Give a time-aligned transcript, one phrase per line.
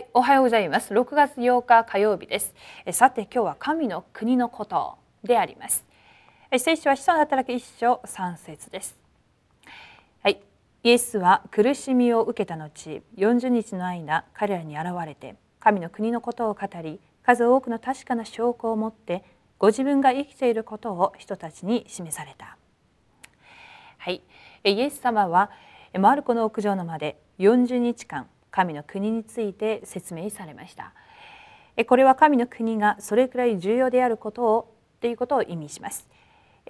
[0.00, 0.94] はい、おはようございます。
[0.94, 2.54] 6月8日火曜日です。
[2.90, 5.84] さて今日は神の国のことであります。
[6.56, 8.98] 聖書は使徒の働き一章三節です。
[10.22, 10.40] はい、
[10.84, 19.22] イエスは苦しみを受けた後、40日の間彼らに現れて神の国のことを語り、数多くの確かな証拠を持って
[19.58, 22.56] ご自分が生きていることを人たちに示された。
[23.98, 24.22] はい、
[24.64, 25.50] イエス様は
[25.98, 30.92] マルコの屋上の間で40日間神の国について説明されました。
[31.86, 36.06] これは神の国がそれくらい重要であることをということを意味します。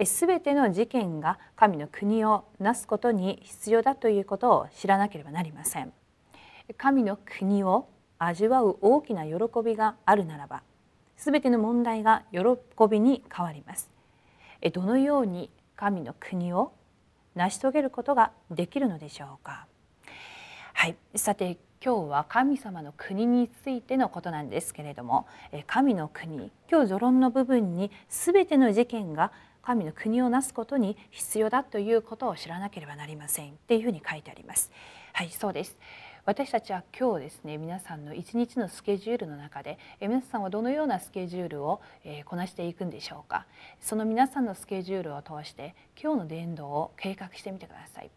[0.05, 5.91] すべての事件が神の国をなすことに必要だということを知らなければなりません。
[6.77, 7.87] 神の国を
[8.17, 10.61] 味わう大きな喜びがあるならば
[11.17, 12.39] すべての問題が喜
[12.89, 13.91] びに変わります。
[14.73, 16.71] どのように神の国を
[17.35, 19.67] 成し遂げることができるのでしょうか。
[20.73, 20.95] はい。
[21.15, 25.25] さて今日は神様の国についてのことなんですけれども
[25.65, 29.31] 神の国今日序論の部分に全ての事件が
[29.63, 34.71] 神の国をなすことに必要だということを知らなければなりませんっていうふうに書いてあります。
[35.13, 35.75] はいそうです。
[36.23, 41.81] 私たちは今日ですね皆さんの一日のスケジュールの中で皆さんはどのようなスケジュールを
[42.25, 43.47] こなしていくんでしょうか。
[43.79, 48.11] その皆さんのスケジュールを通して今日の伝道を計画してみてください。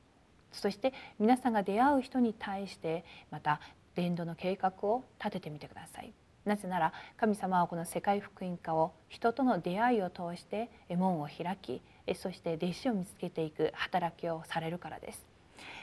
[0.54, 3.60] そして皆さんが出会う人に対してまた
[3.94, 6.12] 伝道の計画を立ててみてください。
[6.44, 11.80] なぜなら神様はこの世界福音化を人との出会いを通して門を開き
[12.14, 15.24] そして弟子を見つけていく働きをされるからです。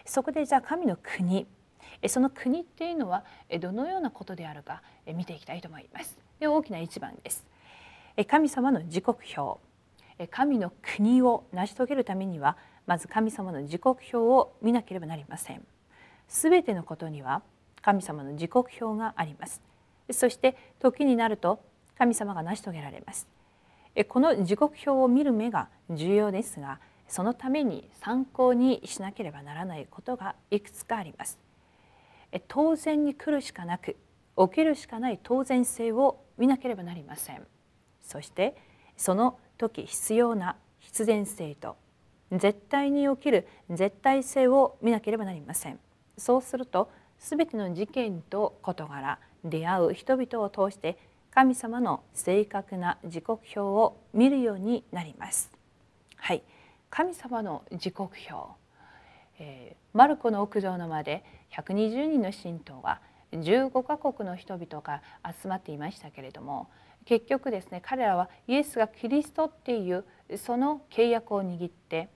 [0.06, 1.48] そこでじゃあ神の国
[2.08, 3.24] その国っていうのは
[3.60, 6.18] どのようなことであるか見ていきたいと思います。
[6.40, 7.46] で大きな一番です。
[8.28, 9.60] 神様の時刻表。
[10.30, 12.56] 神の国を成し遂げるためには
[12.92, 15.66] まず神様の時刻表を見なければなりません。
[16.28, 17.42] すべてのことには
[17.82, 19.62] 神様の時刻表があります。
[20.12, 21.64] そして時になると
[21.98, 23.30] 神様が成し遂げられます。
[24.10, 31.40] この時刻表を見る目が重要ですがそのために参考にしなければならないことがいくつかあります。
[32.50, 33.96] 当然に来るしかなく
[34.38, 37.48] 起きるしかない当然性を見なければなりません。
[38.02, 38.58] そして
[38.98, 41.78] その時必要な必然性と
[42.32, 45.80] 絶対に起きる絶対性を見なければなりません。
[46.18, 50.98] そうすると全ての事件と事柄出会う人々を通して
[51.32, 55.52] 神様の正確な時刻表を見るようになります。
[56.18, 56.44] はい。
[56.90, 58.54] 神様の時刻表、
[59.40, 63.00] えー、マルコの屋上の間で120人の信徒が
[63.32, 65.02] 15カ国の人々が
[65.42, 66.70] 集まっていましたけれども
[67.06, 70.06] 結局ですね彼らはイエスがキリストっていう
[70.38, 72.10] その契約を握って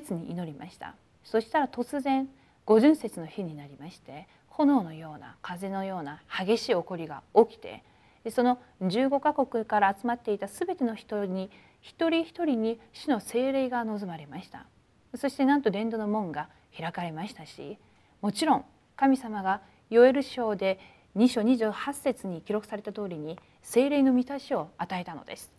[0.00, 0.94] 切に祈りました。
[1.22, 2.28] そしたら突然
[2.66, 7.82] 五巡節の日になりまして炎のような風のような激しい起こりが起きて
[8.30, 11.50] その15カ国から集まっていた全ての人に
[11.80, 14.66] 一人一人に主の精霊が望まれました。
[15.14, 17.78] そしてなんと伝道の門が開かれましたし
[18.20, 18.64] もちろん
[18.96, 20.80] 神様がヨエル書で
[21.16, 25.52] 2章28節に記録された通りに精霊の満たしを与えたのです。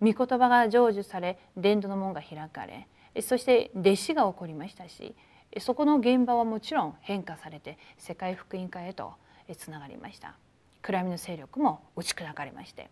[0.00, 2.86] 御言葉が成就され伝道の門が開かれ
[3.22, 5.14] そして弟子が起こりましたし
[5.58, 9.14] そこの現場はもちろん変化されて世界福音化へと
[9.56, 10.34] つながりました。
[10.82, 12.90] 暗闇の勢力も打ち砕かれまして。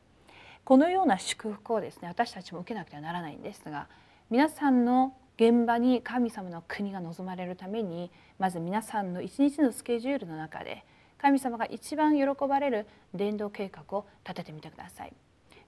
[0.64, 3.86] このような祝福をですね私たちも受けなくてはならないんですが
[4.30, 10.84] 皆さんの現場に神様の国が望まれるためにまず皆さんの一日のスケジュールの中で
[11.18, 15.12] 神様が一番喜ばれる伝道計画を立ててみてください。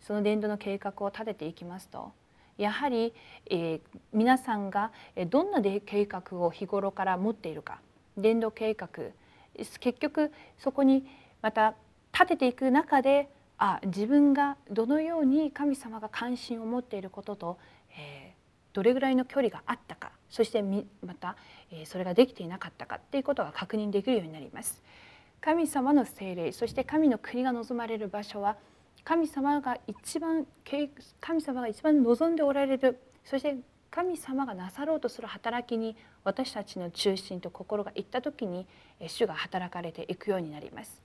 [0.00, 2.12] その伝道の計画を立てていきますと
[2.59, 3.12] やはり、
[3.50, 3.81] えー、
[4.12, 4.93] 皆さんが
[5.28, 7.81] どんな計画を日頃から持っているか
[8.17, 8.89] 伝道計画
[9.81, 11.06] 結局そこに
[11.43, 11.75] また
[12.12, 13.28] 立てていく中で
[13.59, 17.59] あ自分がどのように神様が関心を持っていることと、
[17.98, 21.36] えー、どれぐらいの距離があったかそしてまた、
[21.71, 24.83] えー、それができていなかったかっていうことが確認できるようになります。
[25.41, 28.57] 神様の精霊そして神の国が望まれる場所は
[29.07, 30.45] 神様が一番
[31.21, 33.57] 神様が一番望んでおられるそして
[33.89, 38.67] 神様がなさろうとする働きに私たちの中心と心がいった時に
[39.07, 41.01] 主が働かれていくようになります。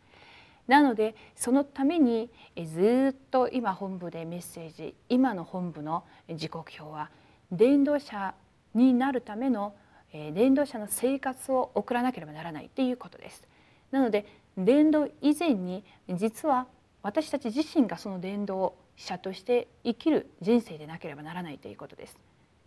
[0.68, 2.32] なのでそのために
[2.66, 6.04] ずっと今本部でメッセージ今の本部の
[6.34, 7.12] 時刻表は
[7.52, 8.34] 伝道者
[8.74, 9.76] になるための
[10.12, 13.48] 伝道者の生活を送らなければならないということです。
[13.92, 14.26] なので
[14.58, 16.66] 伝道以前に実は
[17.04, 22.18] 私たち自身がその伝道者として生きる人生でなければならないということです。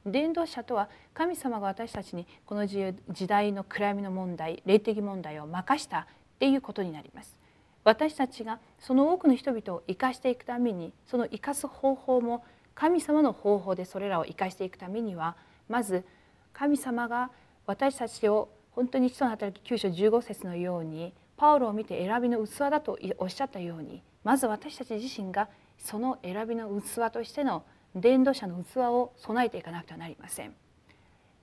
[0.07, 2.95] 伝道者とは神様が私たちにこの時
[3.27, 6.07] 代の暗闇の問題霊的問題を任したっ
[6.39, 7.37] ていうことになります。
[7.85, 12.45] 私たちがその多くの人々を生かしていくためにその生かす方法も
[12.75, 15.37] 神様の方法でそれらを生かしていくためには
[15.69, 16.05] まず
[16.53, 17.31] 神様が
[17.67, 21.13] 私たちを本当に人の働き9章15節のように
[21.45, 30.55] パウロを見て選びの器だとおっしゃったようにまず私たち自身がその選びの器としての伝道者の器を備えていかなくてはなりません。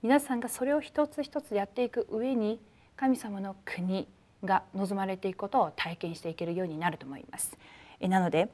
[0.02, 2.60] 皆さんがそれを一つ一つやっていく上に
[2.96, 4.08] 神様の国
[4.42, 7.56] が望まれていくことを体験していけるようになると思います。
[8.00, 8.48] なので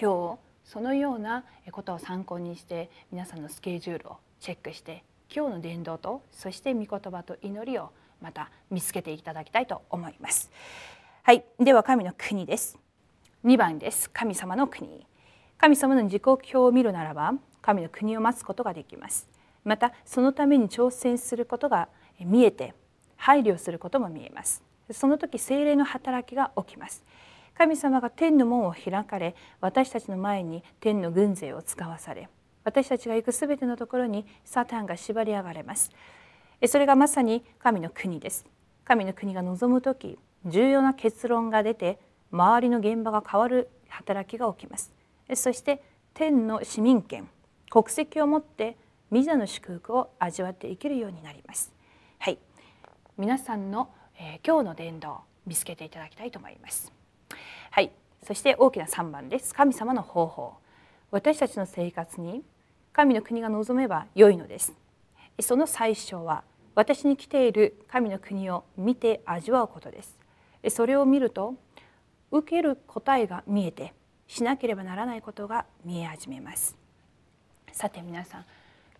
[0.00, 1.42] 今日そのような
[1.72, 5.02] ことを参考にして皆さんのスケジュールをチェックして
[5.34, 7.90] 今日の伝道とそして御言葉と祈りを
[8.20, 10.50] また見つけていただきたいと思います。
[11.22, 11.44] はい。
[11.58, 12.78] では神の国です。
[13.44, 14.10] 2番です。
[14.10, 15.06] 神様の国。
[15.58, 19.28] 神様の時刻表を見るならば神の国を待つことができます。
[19.64, 21.88] またそのために挑戦することが
[22.18, 22.74] 見えて
[23.16, 24.62] 配慮することも見えます。
[24.90, 27.04] その時精霊の働きが起きます。
[27.54, 32.30] 神様が天の門を開かれ私たちの前に天の軍勢を使わされ
[32.64, 35.90] 私たちが行くすべてのところにサタンが縛り上がれます。
[36.66, 38.44] それがまさに神の国です。
[38.84, 41.98] 神の国が望む時重要な結論が出て
[42.32, 44.92] 周りの現場が変わる働きが起きます。
[45.34, 47.28] そして天の市民権
[47.70, 48.76] 国籍を持って
[49.10, 51.72] ミザの祝福を味わっていけるようになります。
[52.18, 52.38] はい。
[53.16, 56.92] 皆さんの、えー、今日の伝道を見つけていただきたいと思います。
[57.70, 57.90] はい。
[58.26, 59.54] そして大きな3番です。
[59.54, 60.54] 神様の方法。
[61.10, 62.42] 私たちの生活に
[62.92, 64.72] 神の国が望めば良いのです。
[65.40, 70.18] その最初は私に来ている神の国を見て味わうことです。
[70.68, 71.54] それを見ると
[72.30, 73.94] 受ける答えが見えて
[74.28, 76.76] しなければならないことが見え始めます。
[77.72, 78.44] さて皆さん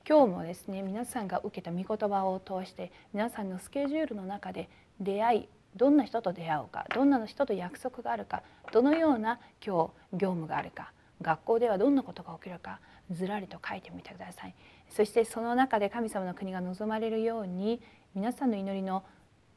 [0.09, 4.69] 今日もですね皆さんが受けた御言葉を通して皆さんのスケジュールの中で
[5.01, 8.43] 出会いどんな人と出会うかどんな人と約束があるか
[8.73, 10.93] どのような今日業務があるか
[11.23, 12.81] 学校ではどんなことが起きるか
[13.11, 14.55] ずらりと書いてみてください。
[14.89, 17.81] そしてその中で神様の国が望まれるように
[18.15, 19.05] 皆さんの祈りの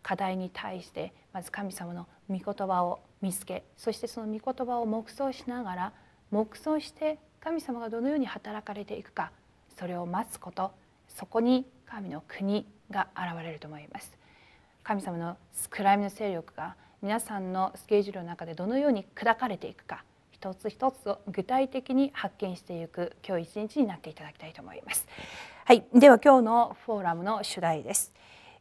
[0.03, 5.93] 課題に対してまず神様の御言葉を見つけそしてその御言葉を黙想しながら
[6.29, 9.31] 黙想して神様がどのように働かれていくか
[9.79, 10.71] それを待つこと
[11.07, 14.11] そこに神の国が現れると思います。
[14.83, 15.37] 神様の
[15.69, 20.03] 暗闇の勢力が皆さんのスケジュールの中でどのように砕かれていくか
[20.43, 25.07] 一つ一つを具体的に発見していく今日一日になっていただきたいと思います。
[25.63, 28.11] はい、では今日のフォーラムの主題です。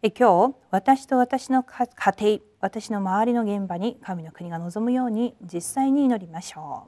[0.01, 1.89] え今日私と私の家
[2.21, 6.87] 庭私の周りの現場に神の国が望むように実際に祈りましょ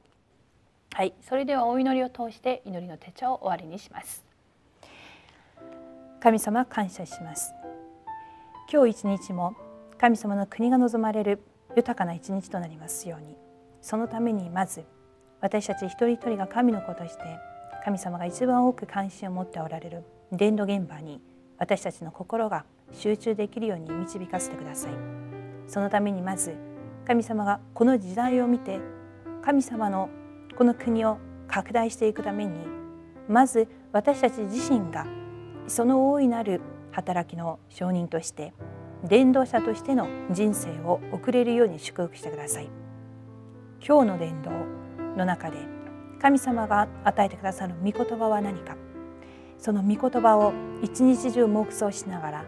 [0.92, 0.96] う。
[0.96, 4.24] はい、それではお祈りを通して祈りの手帳を終わりにします。
[6.20, 7.52] 神様感謝します。
[8.72, 9.56] 今日一日も
[9.98, 11.40] 神様の国が望まれる
[11.74, 13.43] 豊かな一日となりますように。
[13.84, 14.82] そのためにまず
[15.42, 17.22] 私たち一人一人が神の子として
[17.84, 21.20] 神様が一番多く関心を持っておられる伝道現場に
[21.58, 24.92] 私たちの心が集中できるように導かせてください
[25.68, 26.56] そのためにまず
[27.06, 28.80] 神様がこの時代を見て
[29.42, 30.08] 神様の
[30.56, 32.54] この国を拡大していくために
[33.28, 35.06] まず私たち自身が
[35.68, 38.54] その大いなる働きの証人として
[39.06, 42.83] 伝道者としての人生を送れるように祝福してください。
[43.86, 44.50] 今日の伝道
[45.14, 45.58] の中で
[46.18, 48.76] 神様が与えてくださる御言葉は何か。
[49.58, 52.44] その御言葉を一日中黙想しながら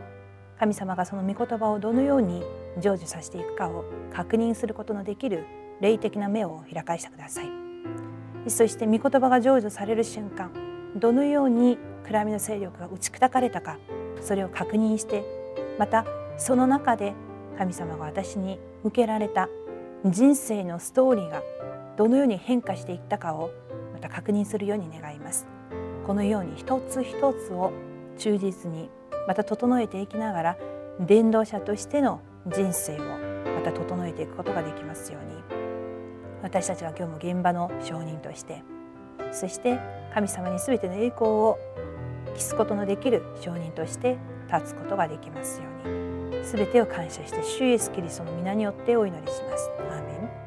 [0.58, 2.42] 神様がその御言葉をどのように
[2.78, 5.46] 成就させていくかを確認することのできる
[5.80, 7.46] 霊的な目を開かしてください。
[8.48, 10.50] そして御言葉が成就される瞬間
[10.94, 13.78] どのように暗闇の勢力が打ち砕かれたか
[14.20, 15.24] それを確認して
[15.78, 16.06] また
[16.38, 17.14] その中で
[17.58, 19.48] 神様が私に向けられた
[20.04, 21.42] 人生のストーリーが
[21.96, 23.50] どのように変化していったかを
[23.92, 25.46] また確認するように願います。
[26.06, 27.72] このように一つ一つを
[28.18, 28.90] 忠実に
[29.26, 30.56] また整えていきながら
[31.00, 35.36] 伝道者としての人生をまた整えていくことができますように。
[36.42, 38.62] 私たちは今日も現場の証人として
[39.32, 39.80] そして
[40.14, 41.58] 神様に全ての栄光を
[42.36, 44.16] 期すことのできる証人として
[44.52, 46.44] 立つことができますように。
[46.44, 49.70] すべてを感謝して主イエスキリストの皆によってお祈りします。
[49.90, 50.45] アーメン